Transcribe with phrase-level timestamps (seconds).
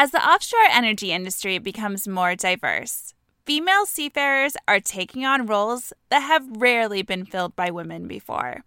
[0.00, 3.14] As the offshore energy industry becomes more diverse,
[3.44, 8.62] female seafarers are taking on roles that have rarely been filled by women before.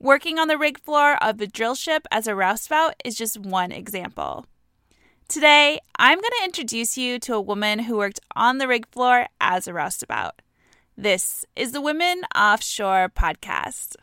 [0.00, 3.70] Working on the rig floor of a drill ship as a roustabout is just one
[3.70, 4.46] example.
[5.28, 9.26] Today, I'm going to introduce you to a woman who worked on the rig floor
[9.38, 10.40] as a roustabout.
[10.96, 13.96] This is the Women Offshore Podcast.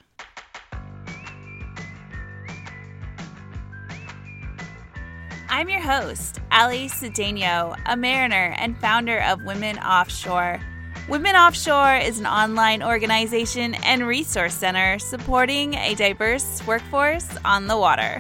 [5.56, 10.60] I'm your host, Ally Cedeno, a mariner and founder of Women Offshore.
[11.08, 17.78] Women Offshore is an online organization and resource center supporting a diverse workforce on the
[17.78, 18.20] water.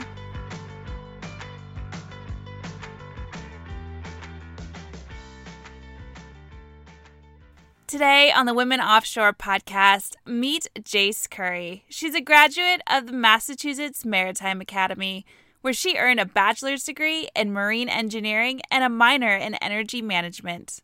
[7.87, 11.83] Today on the Women Offshore podcast, meet Jais Curry.
[11.89, 15.25] She's a graduate of the Massachusetts Maritime Academy
[15.63, 20.81] where she earned a bachelor's degree in marine engineering and a minor in energy management.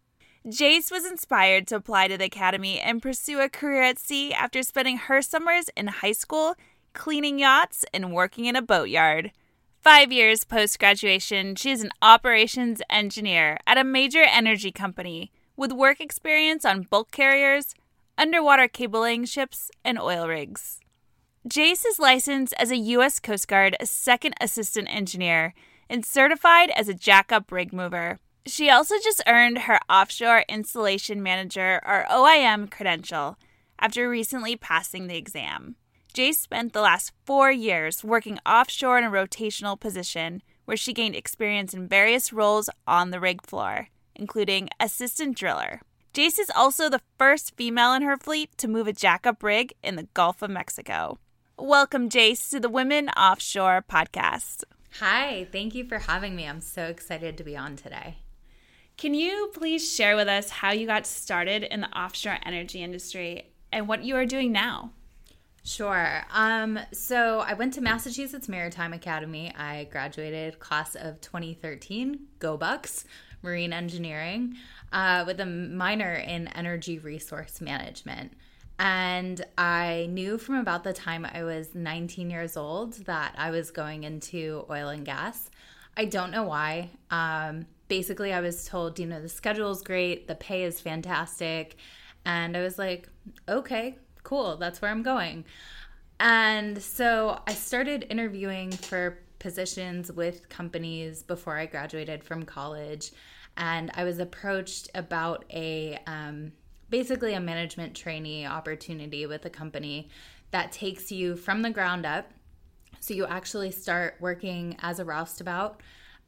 [0.48, 4.64] Jais was inspired to apply to the academy and pursue a career at sea after
[4.64, 6.56] spending her summers in high school
[6.94, 9.34] cleaning yachts and working in a boatyard.
[9.82, 15.74] Five years post graduation, she is an operations engineer at a major energy company with
[15.74, 17.76] work experience on bulk carriers,
[18.18, 20.80] underwater cabling ships, and oil rigs.
[21.48, 23.18] Jais is licensed as a U.S.
[23.22, 25.54] Coast Guard second assistant engineer
[25.90, 28.20] and certified as a jackup rig mover.
[28.46, 33.38] She also just earned her Offshore Installation Manager or OIM credential
[33.80, 35.78] after recently passing the exam.
[36.14, 41.16] Jais spent the last four years working offshore in a rotational position where she gained
[41.16, 45.80] experience in various roles on the rig floor, including assistant driller.
[46.14, 49.96] Jais is also the first female in her fleet to move a jackup rig in
[49.96, 51.18] the Gulf of Mexico.
[51.62, 54.64] Welcome, Jais, to the Women Offshore podcast.
[55.02, 56.48] Hi, thank you for having me.
[56.48, 58.20] I'm so excited to be on today.
[58.96, 63.52] Can you please share with us how you got started in the offshore energy industry
[63.74, 64.92] and what you are doing now?
[65.62, 66.24] Sure.
[66.34, 69.54] Um, so I went to Massachusetts Maritime Academy.
[69.54, 73.04] I graduated class of 2013, Go Bucks,
[73.42, 74.56] marine engineering,
[74.94, 78.32] uh, with a minor in energy resource management.
[78.80, 83.72] And I knew from about the time I was 19 years old that I was
[83.72, 85.52] going into oil and gas.
[85.98, 86.92] I don't know why.
[87.12, 91.76] Um, basically, I was told, you know, the schedule is great, the pay is fantastic.
[92.26, 93.10] And I was like,
[93.50, 95.44] okay, cool, that's where I'm going.
[96.22, 103.12] And so I started interviewing for positions with companies before I graduated from college.
[103.58, 106.54] And I was approached about a um,
[106.90, 110.10] basically a management trainee opportunity with a company
[110.52, 112.32] that takes you from the ground up.
[113.00, 115.82] So you actually start working as a roustabout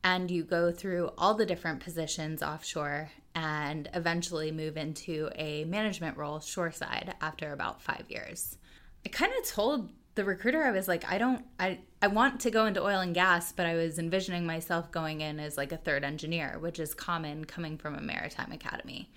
[0.04, 6.18] and you go through all the different positions offshore and eventually move into a management
[6.18, 8.58] role shoreside after about five years.
[9.06, 12.52] I kind of told the recruiter I was like, I don't I I want to
[12.52, 15.78] go into oil and gas, but I was envisioning myself going in as like a
[15.78, 19.10] third engineer, which is common coming from a maritime academy.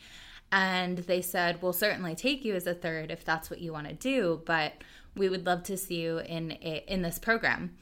[0.54, 3.88] And they said, We'll certainly take you as a third if that's what you want
[3.88, 4.74] to do, but
[5.16, 7.76] we would love to see you in a, in this program.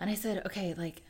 [0.00, 1.02] And I said, Okay, like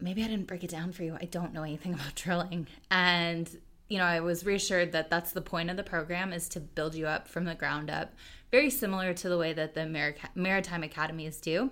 [0.00, 1.16] maybe I didn't break it down for you.
[1.20, 2.66] I don't know anything about drilling.
[2.90, 3.48] And
[3.88, 6.96] you know, I was reassured that that's the point of the program is to build
[6.96, 8.12] you up from the ground up,
[8.50, 9.86] very similar to the way that the
[10.34, 11.70] maritime academies do.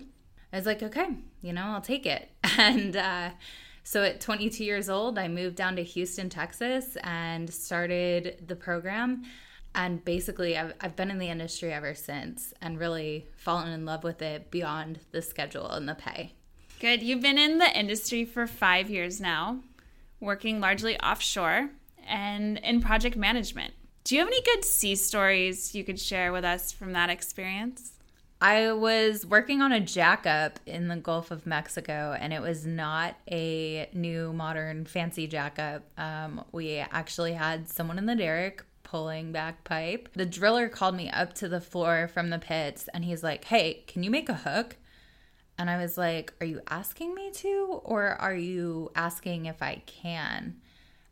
[0.53, 1.09] I was like, okay,
[1.43, 2.31] you know, I'll take it.
[2.59, 3.31] And uh,
[3.89, 9.23] so at 22 years old, I moved down to Houston, Texas, and started the program.
[9.75, 14.05] And basically, I've, I've been in the industry ever since and really fallen in love
[14.05, 16.35] with it beyond the schedule and the pay.
[16.81, 17.03] Good.
[17.03, 19.61] You've been in the industry for five years now,
[20.21, 21.71] working largely offshore
[22.07, 23.73] and in project management.
[24.05, 27.93] Do you have any good sea stories you could share with us from that experience?
[28.41, 33.17] I was working on a jackup in the Gulf of Mexico, and it was not
[33.29, 35.83] a new, modern, fancy jackup.
[35.97, 40.09] Um, we actually had someone in the derrick pulling back pipe.
[40.15, 43.83] The driller called me up to the floor from the pits, and he's like, Hey,
[43.89, 44.77] can you make a hook?
[45.59, 49.83] And I was like, Are you asking me to, or are you asking if I
[49.87, 50.61] can?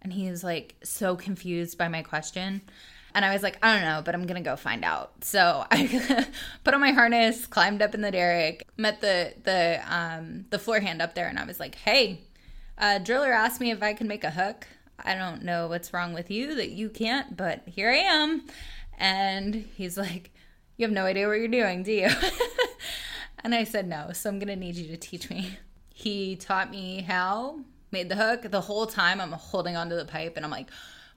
[0.06, 2.62] And he was like, so confused by my question.
[3.16, 5.24] And I was like, I don't know, but I'm gonna go find out.
[5.24, 6.26] So I
[6.64, 10.80] put on my harness, climbed up in the derrick, met the the um, the floor
[10.80, 12.20] hand up there, and I was like, Hey,
[12.76, 14.66] uh, driller asked me if I can make a hook.
[15.02, 18.46] I don't know what's wrong with you that you can't, but here I am.
[18.98, 20.30] And he's like,
[20.76, 22.10] You have no idea what you're doing, do you?
[23.44, 25.58] and I said, No, so I'm gonna need you to teach me.
[25.94, 27.60] He taught me how
[27.90, 28.50] made the hook.
[28.50, 30.68] The whole time I'm holding onto the pipe and I'm like,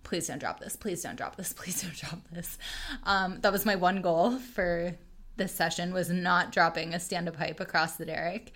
[0.03, 0.75] please don't drop this.
[0.75, 1.53] Please don't drop this.
[1.57, 2.57] Please don't drop this.
[3.03, 4.95] Um, that was my one goal for
[5.37, 8.51] this session was not dropping a stand-up pipe across the derrick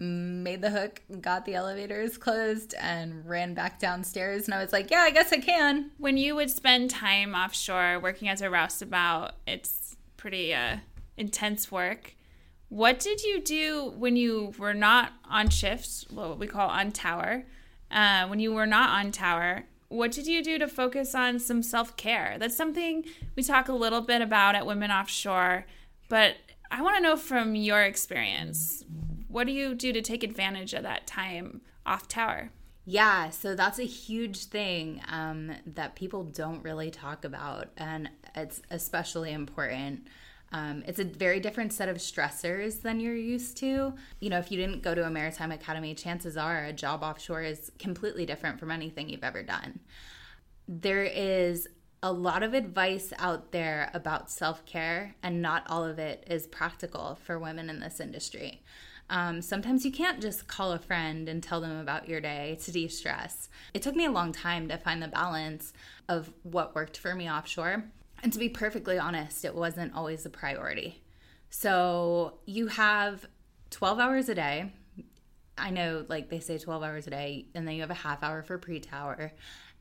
[0.00, 4.44] made the hook, got the elevators closed, and ran back downstairs.
[4.44, 5.90] And I was like, yeah, I guess I can.
[5.98, 10.78] When you would spend time offshore working as a roustabout, it's pretty uh,
[11.16, 12.16] intense work.
[12.68, 17.44] What did you do when you were not on shifts, what we call on tower?
[17.90, 19.64] Uh, when you were not on tower,
[19.94, 22.36] what did you do to focus on some self care?
[22.38, 23.04] That's something
[23.36, 25.66] we talk a little bit about at Women Offshore,
[26.08, 26.34] but
[26.70, 28.84] I want to know from your experience
[29.28, 32.50] what do you do to take advantage of that time off tower?
[32.86, 38.60] Yeah, so that's a huge thing um, that people don't really talk about, and it's
[38.70, 40.06] especially important.
[40.54, 43.92] Um, it's a very different set of stressors than you're used to.
[44.20, 47.42] You know, if you didn't go to a maritime academy, chances are a job offshore
[47.42, 49.80] is completely different from anything you've ever done.
[50.68, 51.66] There is
[52.04, 56.46] a lot of advice out there about self care, and not all of it is
[56.46, 58.62] practical for women in this industry.
[59.10, 62.70] Um, sometimes you can't just call a friend and tell them about your day to
[62.70, 63.48] de stress.
[63.74, 65.72] It took me a long time to find the balance
[66.08, 67.86] of what worked for me offshore.
[68.22, 71.02] And to be perfectly honest, it wasn't always a priority.
[71.50, 73.26] So you have
[73.70, 74.72] 12 hours a day.
[75.56, 78.22] I know, like they say 12 hours a day, and then you have a half
[78.22, 79.32] hour for pre tower.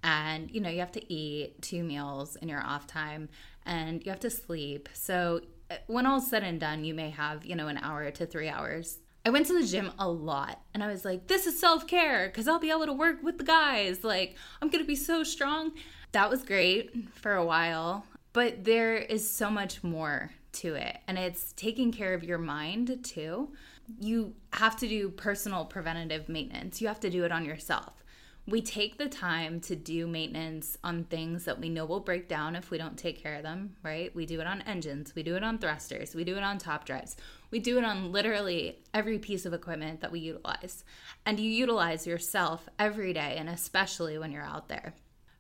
[0.04, 3.30] And you know, you have to eat two meals in your off time
[3.66, 4.90] and you have to sleep.
[4.94, 5.40] So
[5.72, 8.50] uh, when all's said and done, you may have, you know, an hour to three
[8.50, 11.88] hours I went to the gym a lot and I was like, this is self
[11.88, 14.04] care because I'll be able to work with the guys.
[14.04, 15.72] Like, I'm going to be so strong.
[16.12, 20.98] That was great for a while, but there is so much more to it.
[21.08, 23.54] And it's taking care of your mind too.
[24.00, 28.04] You have to do personal preventative maintenance, you have to do it on yourself
[28.46, 32.58] we take the time to do maintenance on things that we know will break down
[32.58, 34.14] if we don't take care of them, right?
[34.14, 36.86] We do it on engines, we do it on thrusters, we do it on top
[36.86, 37.16] drives,
[37.52, 40.84] we do it on literally every piece of equipment that we utilize.
[41.26, 44.94] And you utilize yourself every day, and especially when you're out there.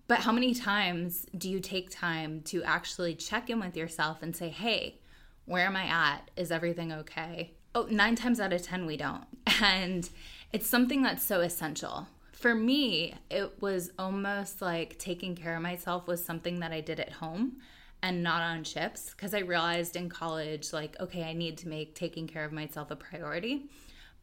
[0.08, 4.36] But how many times do you take time to actually check in with yourself and
[4.36, 5.00] say, hey,
[5.46, 6.30] where am I at?
[6.36, 7.54] Is everything okay?
[7.76, 9.26] Oh, nine times out of 10, we don't.
[9.62, 10.10] And
[10.52, 12.08] it's something that's so essential
[12.44, 17.00] for me, it was almost like taking care of myself was something that I did
[17.00, 17.62] at home
[18.02, 21.96] and not on ships because I realized in college, like, okay, I need to make
[21.96, 23.70] taking care of myself a priority.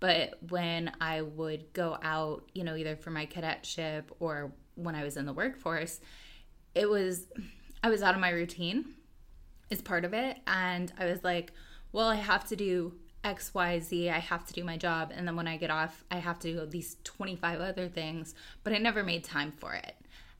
[0.00, 5.04] But when I would go out, you know, either for my cadetship or when I
[5.04, 6.00] was in the workforce,
[6.74, 7.26] it was,
[7.82, 8.94] I was out of my routine
[9.70, 10.38] is part of it.
[10.46, 11.52] And I was like,
[11.92, 12.92] well, I have to do
[13.24, 15.12] XYZ, I have to do my job.
[15.14, 18.34] And then when I get off, I have to do these 25 other things,
[18.64, 19.96] but I never made time for it.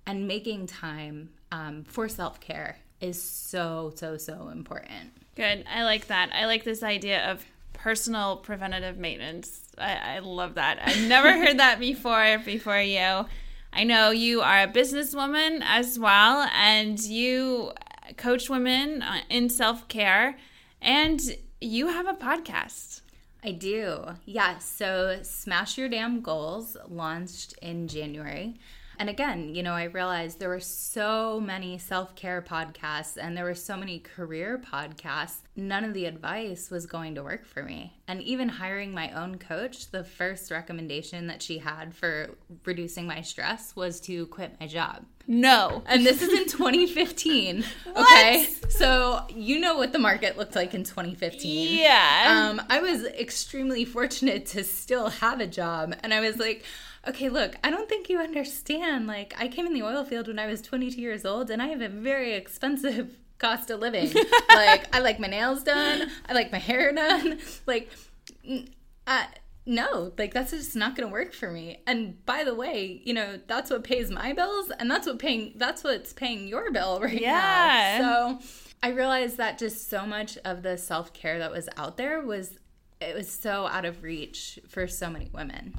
[0.06, 5.12] And making time um, for self care is so, so, so important.
[5.36, 5.64] Good.
[5.72, 6.30] I like that.
[6.34, 7.44] I like this idea of
[7.74, 9.60] personal preventative maintenance.
[9.78, 10.78] I, I love that.
[10.82, 13.26] I've never heard that before, before you.
[13.72, 17.72] I know you are a businesswoman as well, and you
[18.16, 20.36] coach women uh, in self care.
[20.82, 21.20] And
[21.60, 23.02] you have a podcast.
[23.44, 24.04] I do.
[24.24, 24.26] Yes.
[24.26, 28.58] Yeah, so Smash Your Damn Goals launched in January.
[29.00, 33.44] And again, you know, I realized there were so many self care podcasts and there
[33.44, 35.38] were so many career podcasts.
[35.56, 37.98] None of the advice was going to work for me.
[38.06, 42.36] And even hiring my own coach, the first recommendation that she had for
[42.66, 45.06] reducing my stress was to quit my job.
[45.26, 45.82] No.
[45.86, 47.64] And this is in 2015.
[47.96, 48.48] okay.
[48.68, 51.78] So you know what the market looked like in 2015.
[51.78, 52.50] Yeah.
[52.50, 55.94] Um, I was extremely fortunate to still have a job.
[56.02, 56.64] And I was like,
[57.06, 59.06] okay, look, I don't think you understand.
[59.06, 61.68] Like, I came in the oil field when I was 22 years old, and I
[61.68, 64.12] have a very expensive cost of living.
[64.48, 67.38] like, I like my nails done, I like my hair done.
[67.66, 67.90] Like,
[69.06, 69.26] I,
[69.66, 71.80] no, like that's just not going to work for me.
[71.86, 75.52] And by the way, you know, that's what pays my bills and that's what paying
[75.56, 77.98] that's what's paying your bill right yeah.
[78.00, 78.38] now.
[78.40, 78.46] So,
[78.82, 82.58] I realized that just so much of the self-care that was out there was
[83.00, 85.74] it was so out of reach for so many women.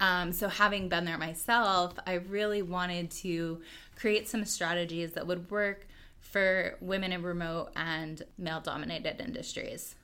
[0.00, 3.62] Um, so, having been there myself, I really wanted to
[3.96, 5.86] create some strategies that would work
[6.20, 9.94] for women in remote and male dominated industries.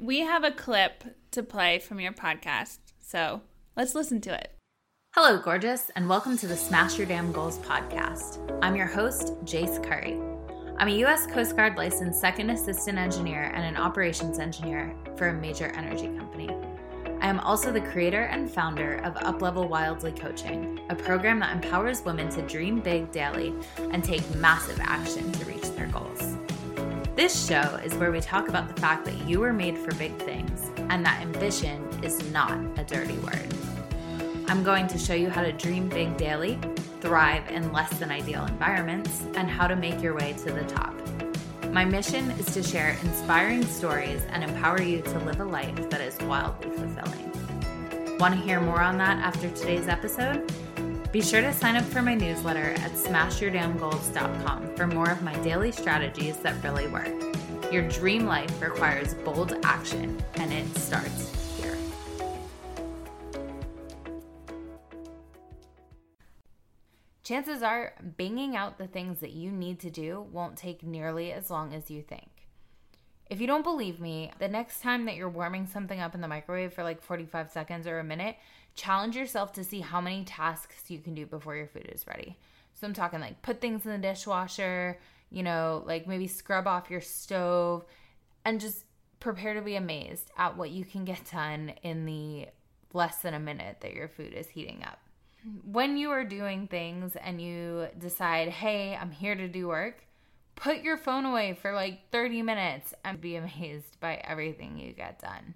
[0.00, 3.42] We have a clip to play from your podcast, so
[3.76, 4.52] let's listen to it.
[5.14, 8.58] Hello, gorgeous, and welcome to the Smash Your Damn Goals podcast.
[8.62, 10.18] I'm your host, Jais Curry.
[10.78, 11.26] I'm a U.S.
[11.26, 16.48] Coast Guard licensed second assistant engineer and an operations engineer for a major energy company.
[17.20, 22.02] I am also the creator and founder of Uplevel Wildly Coaching, a program that empowers
[22.02, 23.54] women to dream big daily
[23.92, 26.38] and take massive action to reach their goals.
[27.16, 30.16] This show is where we talk about the fact that you were made for big
[30.16, 33.54] things and that ambition is not a dirty word.
[34.48, 36.58] I'm going to show you how to dream big daily,
[37.02, 40.99] thrive in less than ideal environments, and how to make your way to the top.
[41.72, 46.00] My mission is to share inspiring stories and empower you to live a life that
[46.00, 48.18] is wildly fulfilling.
[48.18, 50.52] Want to hear more on that after today's episode?
[51.12, 55.70] Be sure to sign up for my newsletter at smashyourdamngoals.com for more of my daily
[55.70, 57.12] strategies that really work.
[57.72, 61.39] Your dream life requires bold action, and it starts
[67.30, 71.48] Chances are, banging out the things that you need to do won't take nearly as
[71.48, 72.28] long as you think.
[73.28, 76.26] If you don't believe me, the next time that you're warming something up in the
[76.26, 78.34] microwave for like 45 seconds or a minute,
[78.74, 82.36] challenge yourself to see how many tasks you can do before your food is ready.
[82.74, 84.98] So I'm talking like put things in the dishwasher,
[85.30, 87.84] you know, like maybe scrub off your stove
[88.44, 88.86] and just
[89.20, 92.48] prepare to be amazed at what you can get done in the
[92.92, 94.98] less than a minute that your food is heating up.
[95.64, 100.04] When you are doing things and you decide, hey, I'm here to do work,
[100.54, 105.20] put your phone away for like 30 minutes and be amazed by everything you get
[105.20, 105.54] done.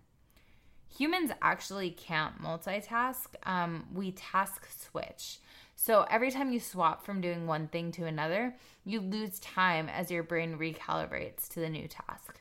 [0.97, 5.39] Humans actually can't multitask, um, we task switch.
[5.77, 10.11] So every time you swap from doing one thing to another, you lose time as
[10.11, 12.41] your brain recalibrates to the new task.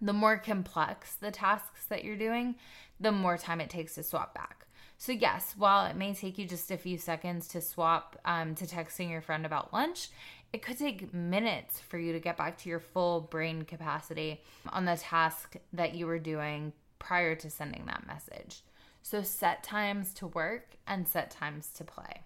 [0.00, 2.56] The more complex the tasks that you're doing,
[2.98, 4.66] the more time it takes to swap back.
[5.00, 8.66] So, yes, while it may take you just a few seconds to swap um, to
[8.66, 10.10] texting your friend about lunch,
[10.52, 14.84] it could take minutes for you to get back to your full brain capacity on
[14.84, 18.60] the task that you were doing prior to sending that message.
[19.02, 22.24] So, set times to work and set times to play.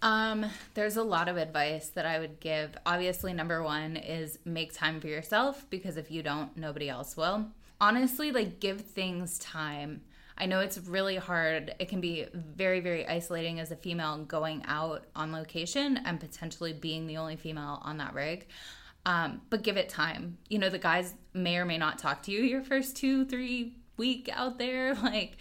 [0.02, 2.78] Um, there's a lot of advice that I would give.
[2.86, 7.48] Obviously, number one is make time for yourself because if you don't, nobody else will.
[7.82, 10.02] Honestly, like give things time.
[10.38, 11.76] I know it's really hard.
[11.80, 16.72] It can be very, very isolating as a female going out on location and potentially
[16.72, 18.48] being the only female on that rig.
[19.06, 20.38] Um, but give it time.
[20.50, 23.78] You know, the guys may or may not talk to you your first two, three
[23.98, 24.96] week out there.
[25.04, 25.38] Like,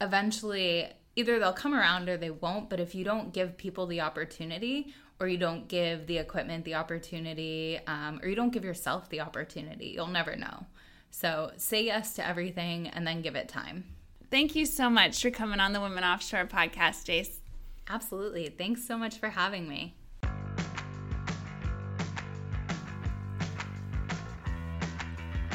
[0.00, 0.86] eventually,
[1.16, 2.70] either they'll come around or they won't.
[2.70, 6.74] But if you don't give people the opportunity, or you don't give the equipment the
[6.74, 10.66] opportunity, um, or you don't give yourself the opportunity, you'll never know.
[11.10, 13.84] So say yes to everything and then give it time.
[14.30, 17.38] Thank you so much for coming on the Women Offshore podcast, Jais.
[17.88, 18.48] Absolutely.
[18.48, 19.94] Thanks so much for having me.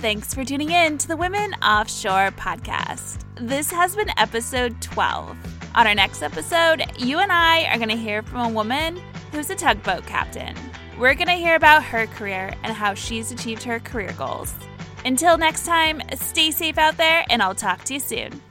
[0.01, 3.25] Thanks for tuning in to the Women Offshore podcast.
[3.35, 5.35] This has been episode 12.
[5.75, 9.01] On our next episode, you and I are going to hear from a woman
[9.33, 10.55] who's a tugboat captain.
[10.97, 14.53] We're going to hear about her career and how she's achieved her career goals.
[15.03, 18.41] Until next time, stay safe out there, and I'll talk to you soon.